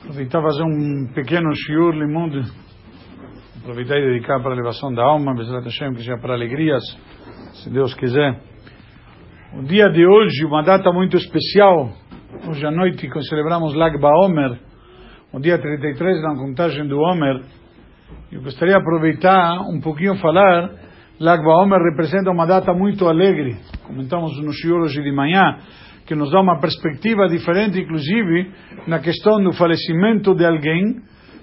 [0.00, 2.42] Aproveitar fazer um pequeno shiur limud.
[3.60, 6.82] Aproveitar e dedicar para a elevação da alma, Bezerra que seja para alegrias,
[7.54, 8.40] se Deus quiser.
[9.54, 11.92] O dia de hoje, uma data muito especial.
[12.48, 14.58] Hoje à noite celebramos Lag BaOmer,
[15.32, 17.40] o dia 33 da contagem do Omer.
[18.32, 20.70] Eu gostaria de aproveitar um pouquinho falar.
[21.20, 23.56] Lag BaOmer representa uma data muito alegre.
[23.86, 25.58] Comentamos no shiur hoje de manhã
[26.06, 28.50] que nos dá uma perspectiva diferente, inclusive,
[28.86, 30.96] na questão do falecimento de alguém,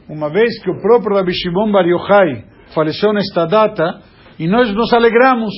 [0.10, 4.02] uma vez que o próprio Rabbi Shimon Bar Yochai faleceu nesta data,
[4.38, 5.54] e nós nos alegramos,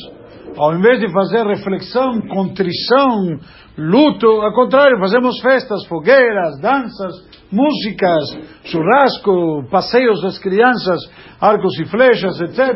[0.58, 3.40] ao invés de fazer reflexão, contrição,
[3.78, 7.14] luto, ao contrário, fazemos festas, fogueiras, danças,
[7.52, 8.24] músicas,
[8.66, 11.00] churrasco, passeios das crianças,
[11.40, 12.76] arcos e flechas, etc.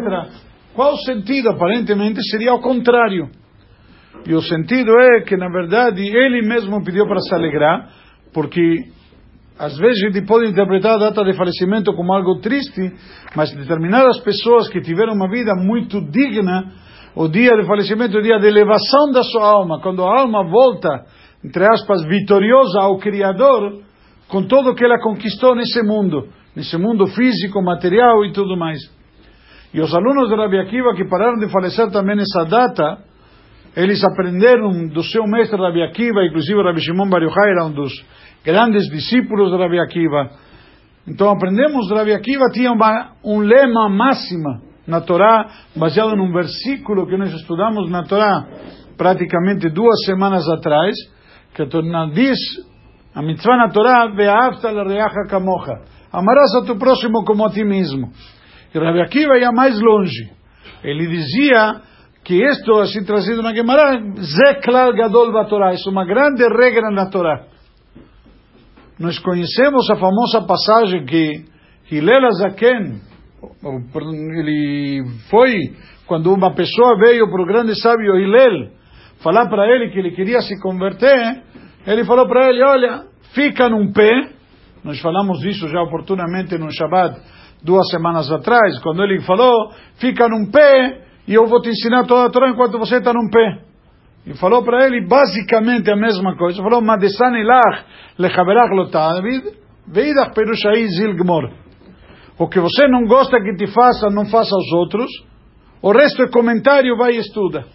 [0.74, 1.50] Qual sentido?
[1.50, 3.30] Aparentemente seria ao contrário.
[4.28, 7.90] E o sentido é que, na verdade, ele mesmo pediu para se alegrar,
[8.34, 8.86] porque
[9.58, 12.92] às vezes a gente pode interpretar a data de falecimento como algo triste,
[13.36, 16.74] mas determinadas pessoas que tiveram uma vida muito digna,
[17.16, 20.44] o dia de falecimento é o dia de elevação da sua alma, quando a alma
[20.44, 21.06] volta,
[21.44, 23.82] entre aspas, vitoriosa ao Criador,
[24.28, 28.80] com tudo que ela conquistou nesse mundo, nesse mundo físico, material e tudo mais.
[29.74, 32.98] E os alunos de Rabi Akiva que pararam de falecer também nessa data,
[33.76, 37.92] eles aprenderam do seu mestre Rabi Akiva, inclusive Rabi Shimon Bar Yochai era um dos
[38.44, 40.30] grandes discípulos de Rabi Akiva.
[41.08, 47.18] Então aprendemos, Rabi Akiva tinha uma, um lema máxima na Torá, baseado num versículo que
[47.18, 48.48] nós estudamos na Torá
[48.98, 50.96] praticamente duas semanas atrás,
[51.54, 52.38] que a Torá diz,
[53.14, 55.82] a mitzvah na Torá, Ve'avta l'reacha kamocha,
[56.14, 58.10] amarás a tu próximo como a ti mesmo.
[58.74, 60.32] E Rabi Akiva ia mais longe.
[60.84, 61.82] Ele dizia
[62.26, 67.46] que isto, assim trazido na Gemara, Zeklal Gadol Torá, é uma grande regra na Torá.
[69.00, 71.46] Nós conhecemos a famosa passagem que
[71.92, 73.00] Hillel Azaken,
[74.40, 75.54] ele foi,
[76.08, 78.72] quando uma pessoa veio para o grande sábio Hillel,
[79.22, 81.44] falar para ele que ele queria se converter,
[81.86, 83.04] ele falou para ele, olha,
[83.36, 84.30] fica num pé,
[84.84, 87.22] nós falamos disso já oportunamente no Shabbat,
[87.62, 92.26] duas semanas atrás, quando ele falou, fica num pé, e eu vou te ensinar toda
[92.26, 93.62] a Torá enquanto você está num pé.
[94.28, 96.62] E falou para ele basicamente a mesma coisa.
[96.62, 97.86] Falou, Madesan ilach
[98.18, 98.72] lechaberach
[100.34, 101.52] perushai zil gmor.
[102.38, 105.10] O que você não gosta que te faça, não faça aos outros.
[105.82, 107.66] O resto é comentário, vai e estuda.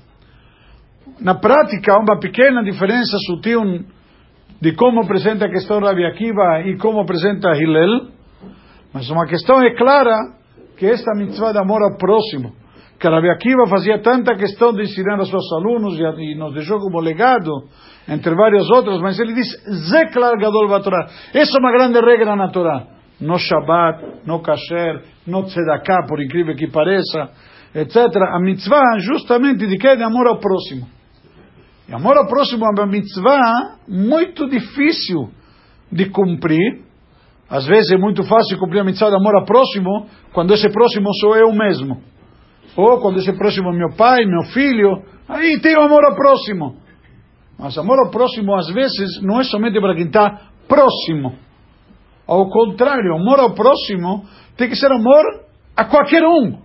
[1.20, 3.62] Na prática, uma pequena diferença sutil
[4.60, 8.08] de como apresenta a questão Rabi Akiva e como apresenta Hillel.
[8.92, 10.16] Mas uma questão é clara,
[10.76, 12.52] que esta mitzvah de amor ao próximo,
[13.00, 17.00] que Rabbi Akiva fazia tanta questão de ensinar aos seus alunos e, nos deixou como
[17.00, 17.50] legado,
[18.06, 19.48] entre vários outros, mas ele diz,
[19.88, 21.08] Zeklar Gadol Batorá.
[21.32, 22.86] Essa é uma grande regra na Torá.
[23.18, 27.30] No Shabbat, no Kasher, no Tzedakah, por incrível que pareça,
[27.74, 27.96] etc.
[28.34, 29.96] A mitzvah justamente de que?
[29.96, 30.86] De amor ao próximo.
[31.88, 35.30] E amor ao próximo é uma mitzvah muito difícil
[35.90, 36.82] de cumprir.
[37.48, 41.08] Às vezes é muito fácil cumprir a mitzvah de amor ao próximo, quando esse próximo
[41.14, 42.10] sou eu mesmo.
[42.76, 46.76] Ou quando esse próximo é meu pai, meu filho, aí tem o amor ao próximo.
[47.58, 51.36] Mas amor ao próximo, às vezes, não é somente para quem está próximo.
[52.26, 54.24] Ao contrário, amor ao próximo
[54.56, 55.24] tem que ser amor
[55.76, 56.58] a qualquer um.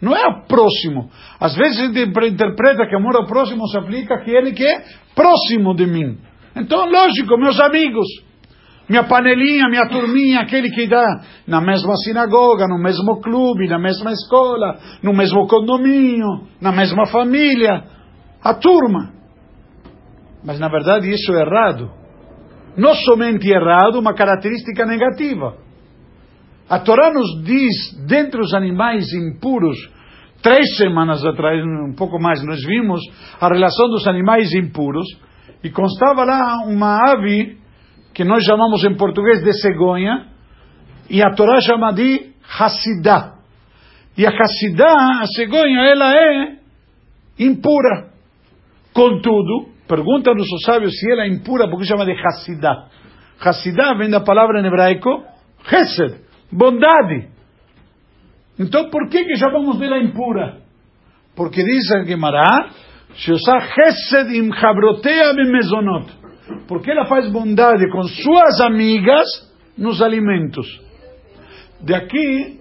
[0.00, 1.08] Não é ao próximo.
[1.40, 5.74] Às vezes a gente interpreta que amor ao próximo se aplica àquele que é próximo
[5.74, 6.18] de mim.
[6.56, 8.06] Então, lógico, meus amigos
[8.88, 14.12] minha panelinha, minha turminha, aquele que dá na mesma sinagoga, no mesmo clube, na mesma
[14.12, 17.84] escola, no mesmo condomínio, na mesma família,
[18.42, 19.12] a turma.
[20.44, 21.90] Mas na verdade isso é errado.
[22.76, 25.56] Não somente errado, uma característica negativa.
[26.68, 29.76] A Torá nos diz, dentre os animais impuros,
[30.42, 33.00] três semanas atrás, um pouco mais, nós vimos
[33.40, 35.06] a relação dos animais impuros,
[35.62, 37.56] e constava lá uma ave
[38.14, 40.28] que nós chamamos em português de cegonha,
[41.10, 43.34] e a Torá chama de Hassidah.
[44.16, 46.56] E a Hassidah, a cegonha, ela é
[47.40, 48.12] impura.
[48.92, 52.86] Contudo, pergunta-nos os sábios se ela é impura, porque chama de Hassidah.
[53.40, 55.24] Hassidah vem da palavra em hebraico
[55.70, 56.20] Hesed,
[56.52, 57.28] bondade.
[58.58, 60.58] Então, por que que chamamos dela impura?
[61.34, 62.70] Porque diz a Gemara,
[63.14, 66.23] Shosah Hesed im Chabrotea mezonot
[66.66, 69.26] porque ela faz bondade com suas amigas
[69.76, 70.66] nos alimentos.
[71.80, 72.60] De aqui.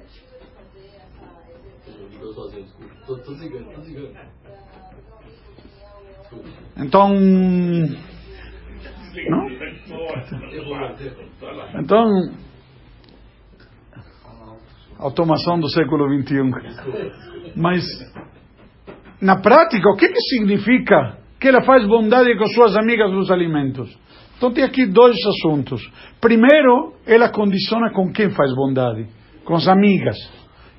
[6.78, 7.10] Então,
[9.20, 9.48] Não?
[11.80, 12.06] Então,
[14.98, 17.54] automação do século XXI.
[17.56, 17.84] Mas,
[19.22, 23.94] na prática, o que, que significa que ela faz bondade com suas amigas nos alimentos?
[24.38, 25.82] Então tem aqui dois assuntos.
[26.22, 29.08] Primeiro, ela condiciona com quem faz bondade.
[29.44, 30.16] Com as amigas.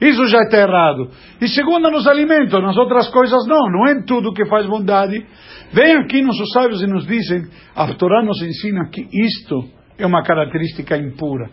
[0.00, 1.10] Isso já está errado.
[1.38, 3.70] E segundo, nos alimentos, nas outras coisas não.
[3.70, 5.26] Não é tudo que faz bondade.
[5.70, 7.42] Vem aqui nossos sábios e nos dizem,
[7.76, 9.64] a Torá nos ensina que isto
[9.98, 11.50] é uma característica impura.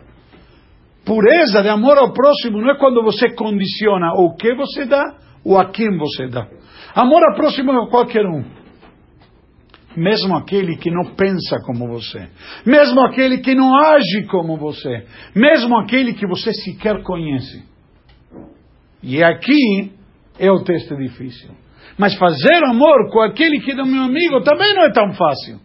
[1.06, 5.04] Pureza de amor ao próximo não é quando você condiciona o que você dá
[5.44, 6.48] ou a quem você dá.
[6.96, 8.61] Amor ao próximo é qualquer um.
[9.96, 12.30] Mesmo aquele que não pensa como você.
[12.66, 15.06] Mesmo aquele que não age como você.
[15.36, 17.64] Mesmo aquele que você sequer conhece.
[19.04, 19.92] E aqui
[20.40, 21.52] é o teste difícil.
[21.98, 25.60] Mas fazer amor com aquele que é meu amigo também não é tão fácil.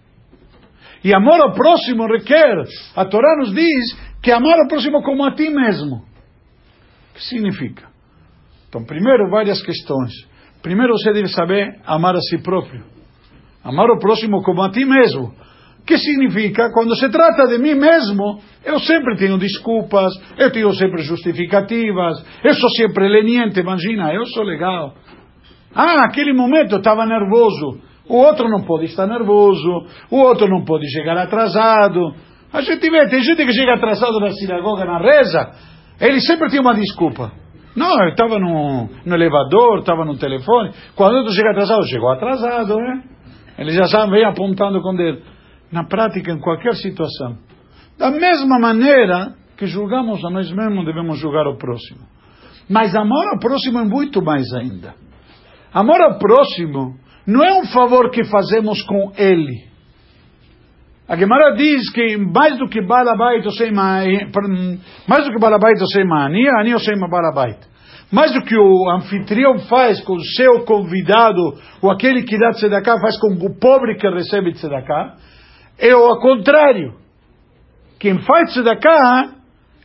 [1.05, 2.65] E amor ao próximo requer,
[2.97, 5.97] a Torá nos diz que amar ao próximo como a ti mesmo.
[5.97, 7.89] O que significa?
[8.69, 10.13] Então, primeiro, várias questões.
[10.63, 12.96] Primeiro, você deve saber amar a si próprio.
[13.67, 15.33] Amar o próximo como a ti mesmo.
[15.85, 16.71] Que significa?
[16.73, 22.55] Quando se trata de mim mesmo, eu sempre tenho desculpas, eu tenho sempre justificativas, eu
[22.55, 24.95] sou sempre leniente, imagina, eu sou legal.
[25.75, 27.81] Ah, naquele momento eu estava nervoso.
[28.09, 32.15] O outro não pode estar nervoso, o outro não pode chegar atrasado.
[32.53, 35.51] A gente vê, tem gente que chega atrasado na sinagoga, na reza,
[36.01, 37.33] ele sempre tem uma desculpa.
[37.75, 40.71] Não, eu estava no, no elevador, estava no telefone.
[40.95, 43.16] Quando eu chego atrasado, chegou atrasado, né?
[43.59, 45.23] Ele já sabe, vem apontando com o dedo.
[45.73, 47.39] Na prática, em qualquer situação.
[47.99, 52.01] Da mesma maneira que julgamos a nós mesmos, devemos julgar o próximo.
[52.69, 54.95] Mas amor ao próximo é muito mais ainda.
[55.73, 56.95] Amor ao próximo
[57.27, 59.67] não é um favor que fazemos com ele.
[61.09, 64.19] A Gemara diz que mais do que balabait eu sei mais
[65.25, 67.59] do que balabait eu sei mania, ani eu sei balabait.
[68.11, 73.01] Mais do que o anfitrião faz com o seu convidado, ou aquele que dá tzedakah
[73.01, 75.17] faz com o pobre que recebe tzedakah,
[75.79, 76.95] é o contrário.
[77.99, 79.35] Quem faz tzedakah,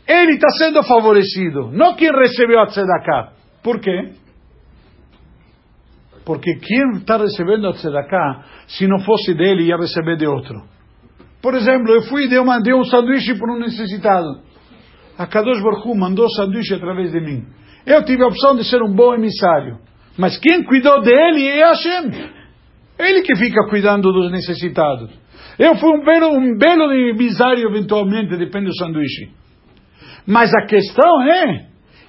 [0.07, 3.31] ele está sendo favorecido, não quem recebeu a tzedakah.
[3.63, 4.11] Por quê?
[6.23, 10.61] Porque quem está recebendo a tzedakah, se não fosse dele, ia receber de outro.
[11.41, 14.41] Por exemplo, eu fui e dei, uma, dei um sanduíche para um necessitado.
[15.17, 17.45] A Kadosh Baruch mandou sanduíche através de mim.
[17.85, 19.79] Eu tive a opção de ser um bom emissário.
[20.17, 22.11] Mas quem cuidou dele é Hashem.
[22.99, 25.09] Ele que fica cuidando dos necessitados.
[25.57, 29.29] Eu fui um belo, um belo emissário, eventualmente, depende do sanduíche.
[30.25, 31.65] Mas a questão é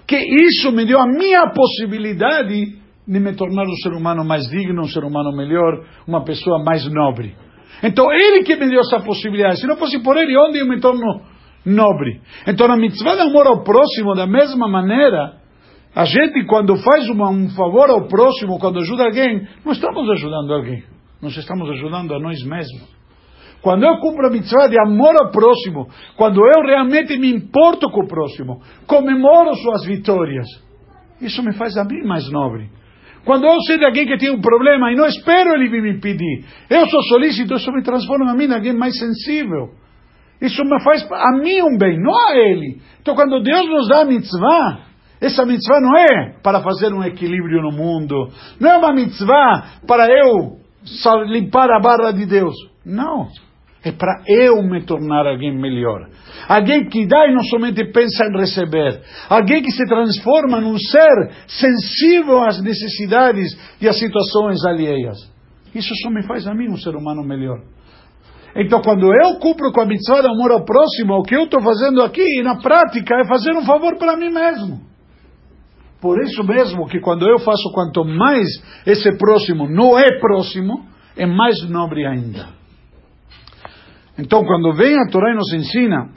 [0.07, 4.83] que isso me deu a minha possibilidade de me tornar um ser humano mais digno,
[4.83, 7.35] um ser humano melhor, uma pessoa mais nobre.
[7.83, 9.61] Então ele que me deu essa possibilidade.
[9.61, 11.23] Se não fosse por ele, onde eu me torno
[11.65, 12.21] nobre?
[12.47, 15.42] Então a mitzvah de amor ao próximo, da mesma maneira,
[15.95, 20.53] a gente quando faz uma, um favor ao próximo, quando ajuda alguém, não estamos ajudando
[20.53, 20.83] alguém.
[21.21, 23.03] Nós estamos ajudando a nós mesmos.
[23.61, 28.03] Quando eu cumpro a mitzvah de amor ao próximo, quando eu realmente me importo com
[28.03, 30.47] o próximo, comemoro suas vitórias,
[31.21, 32.69] isso me faz a mim mais nobre.
[33.25, 36.45] Quando eu sei de alguém que tem um problema e não espero ele me pedir,
[36.69, 39.71] eu sou solícito, isso me transforma a mim em alguém mais sensível.
[40.41, 42.81] Isso me faz a mim um bem, não a ele.
[43.01, 44.92] Então, quando Deus nos dá a mitzvah,
[45.23, 50.09] essa mitzvah não é para fazer um equilíbrio no mundo, não é uma mitzvah para
[50.09, 50.59] eu
[51.27, 52.55] limpar a barra de Deus.
[52.85, 53.29] Não.
[53.85, 56.09] É para eu me tornar alguém melhor.
[56.49, 59.01] Alguém que dá e não somente pensa em receber.
[59.29, 65.19] Alguém que se transforma num ser sensível às necessidades e às situações alheias.
[65.73, 67.61] Isso só me faz a mim um ser humano melhor.
[68.57, 71.63] Então, quando eu cumpro com a mitzvah de amor ao próximo, o que eu estou
[71.63, 74.92] fazendo aqui, na prática, é fazer um favor para mim mesmo.
[76.03, 78.45] Por isso mesmo que quando eu faço quanto mais
[78.85, 80.85] esse próximo não é próximo,
[81.17, 82.49] é mais nobre ainda.
[84.19, 86.11] Então, quando vem a Torá e nos ensina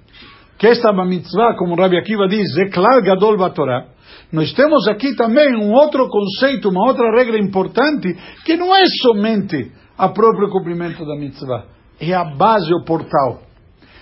[0.58, 3.84] que esta mitzvah, como o Rabi Akiva diz, é gadol Torá,
[4.32, 9.70] nós temos aqui também um outro conceito, uma outra regra importante, que não é somente
[9.98, 11.66] a próprio cumprimento da mitzvah,
[12.00, 13.42] é a base, o portal.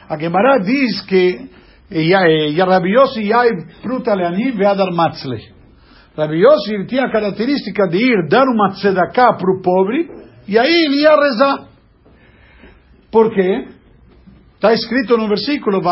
[0.09, 1.51] A Gemara diz que
[1.91, 3.51] Rabi Yossi yai
[3.83, 5.39] pruta leani veadar matzle.
[6.17, 10.09] Rabi Yossi tinha a característica de ir dar uma tzedakah para o pobre,
[10.49, 11.69] e aí ele ia rezar.
[13.11, 13.69] Por quê?
[14.55, 15.83] Está escrito no versículo,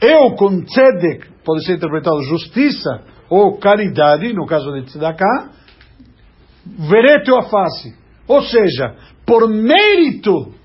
[0.00, 5.50] Eu com tzedek, pode ser interpretado justiça ou caridade, no caso de tzedakah,
[6.90, 7.94] verei tua face.
[8.26, 10.57] Ou seja, por mérito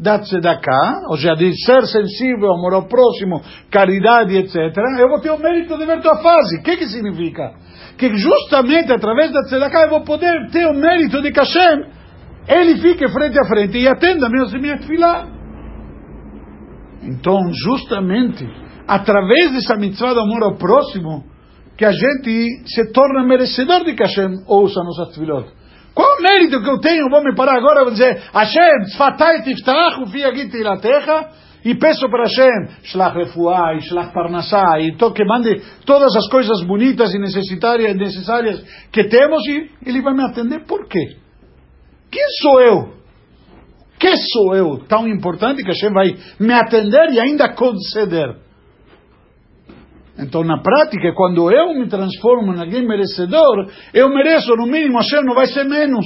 [0.00, 4.56] da tzedakah, ou seja, de ser sensível, amor ao próximo, caridade, etc.,
[4.98, 6.58] eu vou ter o mérito de ver tua fase.
[6.58, 7.52] O que, que significa?
[7.98, 11.84] Que justamente através da tzedakah eu vou poder ter o mérito de que Hashem,
[12.48, 15.26] ele fique frente a frente e atenda meus minha tefilá.
[17.02, 18.48] Então, justamente,
[18.88, 21.24] através dessa mitzvah do amor ao próximo,
[21.76, 25.59] que a gente se torna merecedor de que Hashem ouça nossas tefilot.
[25.94, 27.10] Qual mérito que eu tenho?
[27.10, 31.28] Vou me parar agora e dizer, Hashem, Sfatai Tiftach, Ufi Agit Ilatecha,
[31.64, 36.62] e peço para Hashem, Shlach Refuah, Shlach Parnassá, e to, que mande todas as coisas
[36.62, 40.64] bonitas e necessárias, necessárias que temos, e ele vai me atender.
[40.66, 41.16] Por quê?
[42.10, 42.92] Quem sou eu?
[43.98, 48.36] Que sou eu tão importante que Hashem vai me atender e ainda conceder?
[50.20, 55.24] Então, na prática, quando eu me transformo em alguém merecedor, eu mereço, no mínimo, Hashem
[55.24, 56.04] não vai ser menos.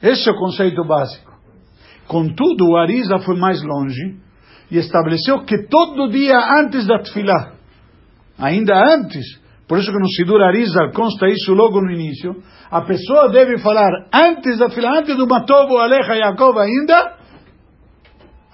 [0.00, 1.30] Esse é o conceito básico.
[2.06, 4.16] Contudo, o Arisa foi mais longe
[4.70, 7.54] e estabeleceu que todo dia antes da tefilá,
[8.38, 12.36] ainda antes, por isso que no Sidur Arisa consta isso logo no início,
[12.70, 17.16] a pessoa deve falar antes da tefilá, antes do Matovo Aleja Yaakov ainda,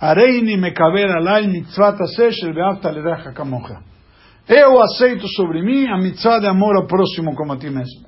[0.01, 3.96] Areini mekaber alai mitzvata seshel ve'avta lerecha kamocha.
[4.49, 8.07] Eu aceito sobre mim a mitzvah de amor ao próximo como a ti mesmo.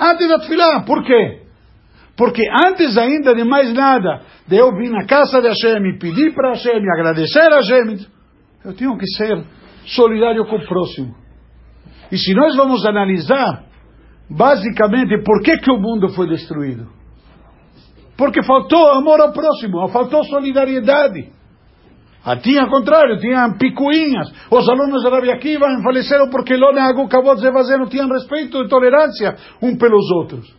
[0.00, 1.42] Antes da tefilá, por quê?
[2.16, 6.32] Porque antes ainda de mais nada, de eu vir na casa de Hashem e pedir
[6.32, 8.06] para Hashem e agradecer a Hashem,
[8.64, 9.44] eu tenho que ser
[9.86, 11.14] solidário com o próximo.
[12.10, 13.64] E se nós vamos analisar,
[14.30, 16.88] basicamente, por que, que o mundo foi destruído?
[18.16, 21.32] Porque faltou amor ao próximo, faltou solidariedade.
[22.24, 24.32] Ah, tinha contrário, tinham picuinhas.
[24.50, 28.68] Os alunos de Rabi Akiva faleceram porque Lona acabou de fazer, não tinham respeito e
[28.68, 30.54] tolerância um pelos outros.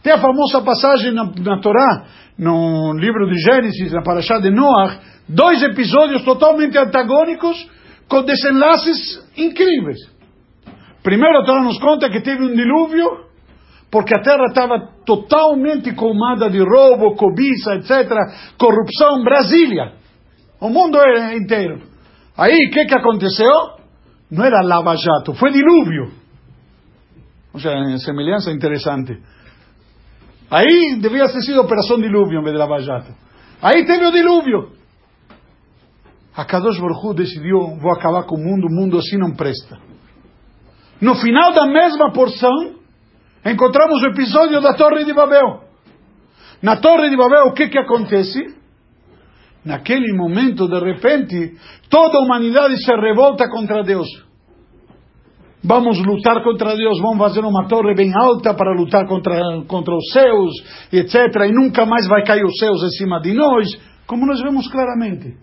[0.00, 2.04] Tem a famosa passagem na, na Torá,
[2.38, 4.98] no livro de Gênesis, na Parashá de Noach,
[5.28, 7.68] dois episódios totalmente antagônicos,
[8.08, 9.98] com desenlaces incríveis.
[11.02, 13.08] Primeiro a Torá nos conta que teve um dilúvio,
[13.90, 18.08] porque a terra estava totalmente colmada de roubo, cobiça, etc.,
[18.56, 19.99] corrupção, Brasília.
[20.60, 20.98] O mundo
[21.34, 21.82] inteiro.
[22.36, 23.80] Aí, o que, que aconteceu?
[24.30, 26.12] Não era lava-jato, foi dilúvio.
[27.52, 29.18] Ou seja, semelhança interessante.
[30.50, 33.12] Aí devia ter sido operação dilúvio em vez de lava-jato.
[33.62, 34.72] Aí teve o dilúvio.
[36.34, 39.78] A Kadosh Baruch decidiu, vou acabar com o mundo, o mundo assim não presta.
[41.00, 42.74] No final da mesma porção,
[43.44, 45.64] encontramos o episódio da Torre de Babel.
[46.62, 48.59] Na Torre de Babel, o que que acontece?
[49.64, 51.54] Naquele momento, de repente,
[51.90, 54.08] toda a humanidade se revolta contra Deus.
[55.62, 60.10] Vamos lutar contra Deus, vamos fazer uma torre bem alta para lutar contra, contra os
[60.12, 60.54] céus,
[60.90, 61.14] etc.
[61.46, 63.68] E nunca mais vai cair os céus em cima de nós,
[64.06, 65.36] como nós vemos claramente.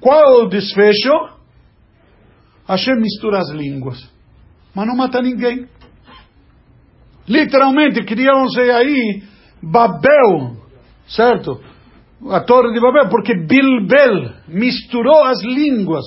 [0.00, 1.10] Qual é o desfecho?
[2.68, 3.98] Hashem mistura as línguas,
[4.74, 5.66] mas não mata ninguém.
[7.26, 9.22] Literalmente, criaram-se aí
[9.62, 10.56] Babel,
[11.06, 11.58] certo?
[12.30, 16.04] A Torre de Babel, porque Bilbel misturou as línguas.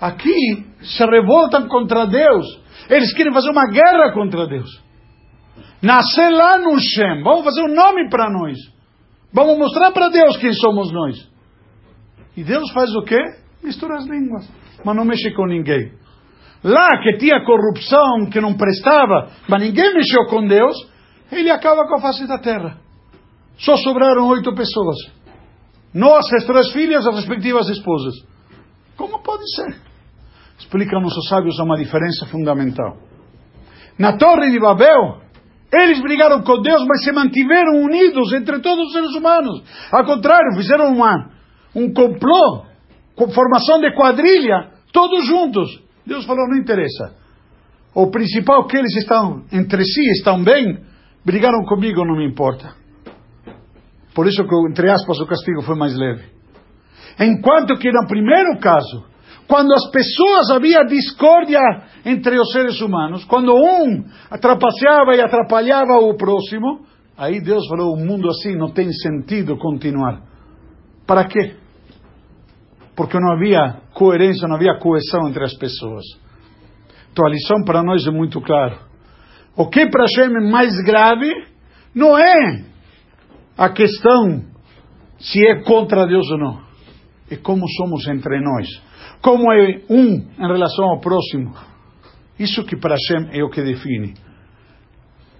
[0.00, 2.62] Aqui se revoltam contra Deus.
[2.88, 4.82] Eles querem fazer uma guerra contra Deus.
[5.82, 7.22] Nascer lá no Shem.
[7.22, 8.56] Vamos fazer um nome para nós.
[9.32, 11.30] Vamos mostrar para Deus quem somos nós.
[12.36, 13.18] E Deus faz o quê?
[13.62, 14.48] Mistura as línguas.
[14.84, 15.92] Mas não mexe com ninguém.
[16.62, 20.74] Lá que tinha corrupção, que não prestava, mas ninguém mexeu com Deus,
[21.30, 22.83] ele acaba com a face da terra.
[23.58, 24.96] Só sobraram oito pessoas.
[25.92, 28.14] Nossas três filhas, as respectivas esposas.
[28.96, 29.76] Como pode ser?
[30.58, 32.96] Explicam nossos sábios uma diferença fundamental.
[33.98, 35.20] Na Torre de Babel,
[35.72, 39.62] eles brigaram com Deus, mas se mantiveram unidos entre todos os seres humanos.
[39.92, 41.30] Ao contrário, fizeram uma,
[41.74, 42.64] um complô,
[43.16, 45.82] com formação de quadrilha, todos juntos.
[46.06, 47.16] Deus falou: não interessa.
[47.94, 50.78] O principal que eles estão entre si, estão bem,
[51.24, 52.74] brigaram comigo, não me importa.
[54.14, 56.24] Por isso que, entre aspas, o castigo foi mais leve.
[57.18, 59.04] Enquanto que no primeiro caso,
[59.46, 61.60] quando as pessoas havia discórdia
[62.04, 67.96] entre os seres humanos, quando um atrapalhava e atrapalhava o próximo, aí Deus falou: o
[67.96, 70.22] mundo assim não tem sentido continuar.
[71.06, 71.56] Para quê?
[72.96, 76.04] Porque não havia coerência, não havia coesão entre as pessoas.
[77.12, 78.78] Então a lição para nós é muito clara.
[79.56, 81.30] O que para Hashem é mais grave
[81.94, 82.73] não é
[83.56, 84.44] a questão
[85.18, 86.62] se é contra Deus ou não.
[87.30, 88.68] É como somos entre nós.
[89.22, 91.54] Como é um em relação ao próximo.
[92.38, 94.14] Isso que para Hashem é o que define.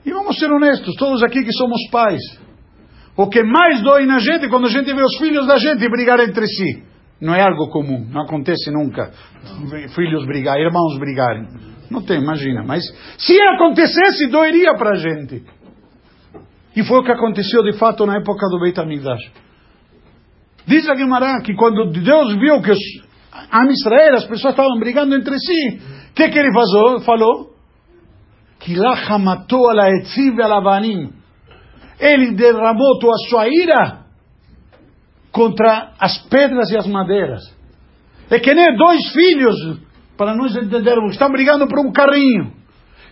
[0.07, 2.21] E vamos ser honestos, todos aqui que somos pais.
[3.17, 6.21] O que mais dói na gente quando a gente vê os filhos da gente brigar
[6.21, 6.83] entre si.
[7.21, 9.13] Não é algo comum, não acontece nunca.
[9.95, 11.49] Filhos brigarem, irmãos brigarem.
[11.91, 12.65] Não tem, imagina.
[12.65, 12.83] Mas
[13.19, 15.43] se acontecesse, doeria para a gente.
[16.77, 19.33] E foi o que aconteceu de fato na época do Beit HaMikdash.
[20.67, 22.79] Diz a Guimarães que quando Deus viu que os
[23.51, 27.01] Am Israel, as pessoas estavam brigando entre si, o que, que ele falou?
[27.01, 27.55] falou?
[28.61, 31.13] Que lá a Etziv e a Lavanim.
[31.99, 34.05] Ele derramou toda a sua ira
[35.31, 37.43] contra as pedras e as madeiras.
[38.31, 39.81] É que nem dois filhos,
[40.17, 42.53] para nós entendermos, estão brigando por um carrinho.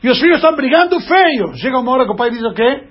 [0.02, 1.54] E os filhos estão brigando feio.
[1.56, 2.88] Chega uma hora que o pai diz o quê?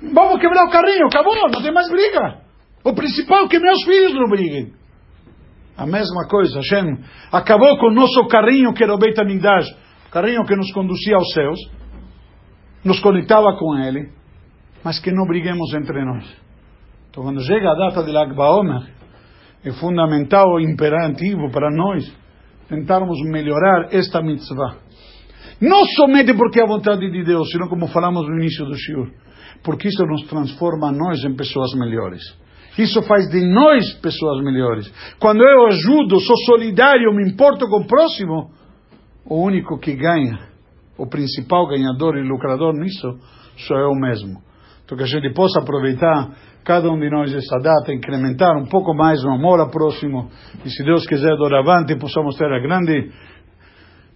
[0.00, 2.42] Vamos quebrar o carrinho, acabou, não tem mais briga.
[2.84, 4.72] O principal é que meus filhos não briguem.
[5.76, 6.98] A mesma coisa, Hashem
[7.32, 9.66] acabou com o nosso carrinho que era o Beit HaMikdash,
[10.10, 11.58] carrinho que nos conduzia aos céus,
[12.84, 14.10] nos conectava com ele,
[14.84, 16.24] mas que não briguemos entre nós.
[17.10, 18.88] Então, quando chega a data de Lag BaOmer,
[19.64, 22.12] é fundamental imperativo para nós
[22.68, 24.76] tentarmos melhorar esta mitzvah.
[25.60, 29.10] Não somente porque é a vontade de Deus, sino como falamos no início do Shiur
[29.62, 32.22] porque isso nos transforma a nós em pessoas melhores.
[32.78, 34.88] Isso faz de nós pessoas melhores.
[35.18, 38.50] Quando eu ajudo, sou solidário, me importo com o próximo,
[39.26, 40.38] o único que ganha,
[40.96, 43.18] o principal ganhador e lucrador nisso,
[43.56, 44.40] sou eu mesmo.
[44.84, 46.30] Então que a gente possa aproveitar
[46.64, 50.30] cada um de nós essa data, incrementar um pouco mais o amor ao próximo,
[50.64, 53.10] e se Deus quiser, doravante, possamos ter a grande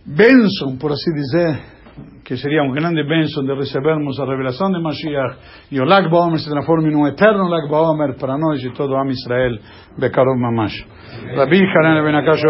[0.07, 1.82] bênção, por assim dizer,
[2.25, 5.37] que seria um grande bênção de recebermos a revelação de Mashiach
[5.71, 9.11] e o Lag Baomer se transforme num eterno Lag Baomer para nós e todo Am
[9.11, 9.59] Israel,
[9.99, 10.87] Bekarov Mamash.
[11.37, 12.43] Rabbi Hanan Ben Akash,